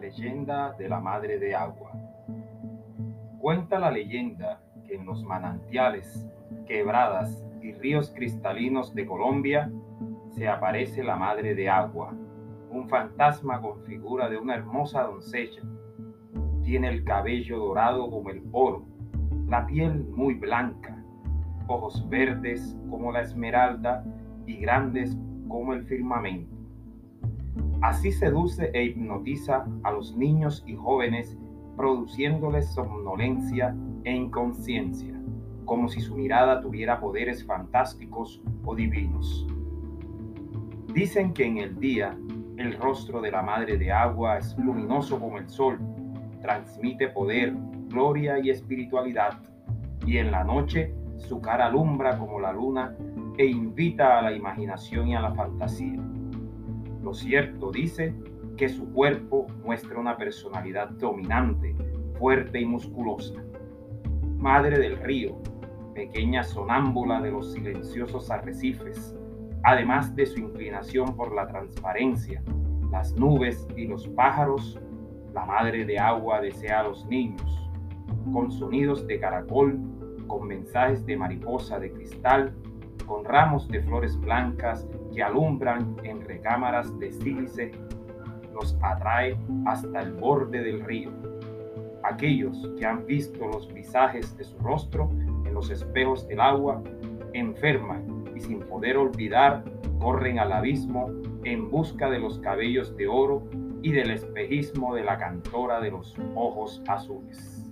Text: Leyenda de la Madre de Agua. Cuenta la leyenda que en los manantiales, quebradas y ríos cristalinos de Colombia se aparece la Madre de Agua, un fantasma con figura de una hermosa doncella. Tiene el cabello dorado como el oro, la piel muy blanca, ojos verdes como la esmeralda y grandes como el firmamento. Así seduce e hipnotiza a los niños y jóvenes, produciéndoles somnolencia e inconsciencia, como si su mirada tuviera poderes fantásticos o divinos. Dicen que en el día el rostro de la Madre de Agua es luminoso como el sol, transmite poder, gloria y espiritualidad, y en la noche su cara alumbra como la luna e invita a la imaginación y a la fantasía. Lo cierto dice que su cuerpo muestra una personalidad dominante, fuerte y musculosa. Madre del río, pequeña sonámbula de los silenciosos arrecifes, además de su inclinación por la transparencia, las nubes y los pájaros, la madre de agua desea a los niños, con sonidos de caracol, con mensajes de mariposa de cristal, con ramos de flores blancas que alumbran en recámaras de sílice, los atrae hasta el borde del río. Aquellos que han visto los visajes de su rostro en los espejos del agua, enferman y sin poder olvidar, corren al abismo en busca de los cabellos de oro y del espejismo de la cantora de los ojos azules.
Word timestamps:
Leyenda 0.00 0.72
de 0.78 0.88
la 0.88 1.00
Madre 1.00 1.38
de 1.38 1.54
Agua. 1.54 1.92
Cuenta 3.38 3.78
la 3.78 3.90
leyenda 3.90 4.60
que 4.86 4.94
en 4.94 5.06
los 5.06 5.24
manantiales, 5.24 6.26
quebradas 6.66 7.44
y 7.60 7.72
ríos 7.72 8.10
cristalinos 8.14 8.94
de 8.94 9.06
Colombia 9.06 9.70
se 10.30 10.48
aparece 10.48 11.02
la 11.02 11.16
Madre 11.16 11.54
de 11.54 11.68
Agua, 11.68 12.14
un 12.70 12.88
fantasma 12.88 13.60
con 13.60 13.82
figura 13.84 14.28
de 14.28 14.36
una 14.36 14.54
hermosa 14.54 15.02
doncella. 15.02 15.62
Tiene 16.62 16.88
el 16.88 17.04
cabello 17.04 17.58
dorado 17.58 18.10
como 18.10 18.30
el 18.30 18.42
oro, 18.52 18.84
la 19.48 19.66
piel 19.66 20.04
muy 20.14 20.34
blanca, 20.34 21.02
ojos 21.66 22.06
verdes 22.08 22.76
como 22.90 23.10
la 23.10 23.22
esmeralda 23.22 24.04
y 24.46 24.56
grandes 24.56 25.16
como 25.48 25.72
el 25.72 25.84
firmamento. 25.84 26.57
Así 27.80 28.10
seduce 28.10 28.70
e 28.74 28.84
hipnotiza 28.84 29.66
a 29.84 29.92
los 29.92 30.16
niños 30.16 30.64
y 30.66 30.74
jóvenes, 30.74 31.38
produciéndoles 31.76 32.72
somnolencia 32.74 33.74
e 34.04 34.12
inconsciencia, 34.12 35.14
como 35.64 35.88
si 35.88 36.00
su 36.00 36.16
mirada 36.16 36.60
tuviera 36.60 36.98
poderes 36.98 37.44
fantásticos 37.44 38.42
o 38.64 38.74
divinos. 38.74 39.46
Dicen 40.92 41.32
que 41.32 41.44
en 41.44 41.58
el 41.58 41.78
día 41.78 42.18
el 42.56 42.72
rostro 42.74 43.20
de 43.20 43.30
la 43.30 43.42
Madre 43.42 43.78
de 43.78 43.92
Agua 43.92 44.38
es 44.38 44.58
luminoso 44.58 45.20
como 45.20 45.38
el 45.38 45.48
sol, 45.48 45.78
transmite 46.40 47.08
poder, 47.08 47.54
gloria 47.88 48.40
y 48.40 48.50
espiritualidad, 48.50 49.38
y 50.04 50.16
en 50.16 50.32
la 50.32 50.42
noche 50.42 50.92
su 51.18 51.40
cara 51.40 51.66
alumbra 51.66 52.18
como 52.18 52.40
la 52.40 52.52
luna 52.52 52.96
e 53.36 53.46
invita 53.46 54.18
a 54.18 54.22
la 54.22 54.32
imaginación 54.32 55.08
y 55.08 55.14
a 55.14 55.20
la 55.20 55.34
fantasía. 55.34 56.07
Lo 57.08 57.14
cierto 57.14 57.70
dice 57.70 58.14
que 58.58 58.68
su 58.68 58.92
cuerpo 58.92 59.46
muestra 59.64 59.98
una 59.98 60.18
personalidad 60.18 60.90
dominante, 60.90 61.74
fuerte 62.18 62.60
y 62.60 62.66
musculosa. 62.66 63.42
Madre 64.36 64.78
del 64.78 64.98
río, 64.98 65.40
pequeña 65.94 66.44
sonámbula 66.44 67.22
de 67.22 67.30
los 67.30 67.54
silenciosos 67.54 68.30
arrecifes, 68.30 69.16
además 69.62 70.14
de 70.16 70.26
su 70.26 70.38
inclinación 70.38 71.16
por 71.16 71.34
la 71.34 71.46
transparencia, 71.46 72.42
las 72.90 73.14
nubes 73.14 73.66
y 73.74 73.86
los 73.86 74.06
pájaros, 74.08 74.78
la 75.32 75.46
madre 75.46 75.86
de 75.86 75.98
agua 75.98 76.42
desea 76.42 76.80
a 76.80 76.88
los 76.88 77.06
niños, 77.06 77.70
con 78.34 78.50
sonidos 78.50 79.06
de 79.06 79.18
caracol, 79.18 79.80
con 80.26 80.46
mensajes 80.46 81.06
de 81.06 81.16
mariposa 81.16 81.78
de 81.78 81.90
cristal, 81.90 82.54
con 83.08 83.24
ramos 83.24 83.66
de 83.68 83.80
flores 83.80 84.20
blancas 84.20 84.86
que 85.12 85.22
alumbran 85.22 85.96
en 86.04 86.20
recámaras 86.20 86.96
de 86.98 87.10
sílice, 87.10 87.72
los 88.52 88.76
atrae 88.82 89.36
hasta 89.66 90.02
el 90.02 90.12
borde 90.12 90.62
del 90.62 90.84
río. 90.84 91.10
Aquellos 92.04 92.70
que 92.78 92.86
han 92.86 93.06
visto 93.06 93.46
los 93.48 93.72
visajes 93.72 94.36
de 94.36 94.44
su 94.44 94.58
rostro 94.58 95.10
en 95.44 95.54
los 95.54 95.70
espejos 95.70 96.28
del 96.28 96.40
agua, 96.40 96.82
enferman 97.32 98.24
y 98.36 98.40
sin 98.40 98.60
poder 98.60 98.96
olvidar, 98.96 99.64
corren 99.98 100.38
al 100.38 100.52
abismo 100.52 101.10
en 101.44 101.70
busca 101.70 102.10
de 102.10 102.18
los 102.18 102.38
cabellos 102.38 102.96
de 102.96 103.08
oro 103.08 103.42
y 103.82 103.92
del 103.92 104.10
espejismo 104.10 104.94
de 104.94 105.04
la 105.04 105.18
cantora 105.18 105.80
de 105.80 105.90
los 105.90 106.14
ojos 106.34 106.82
azules. 106.86 107.67